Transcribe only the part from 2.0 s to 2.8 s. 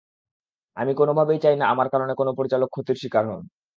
কোনো পরিচালক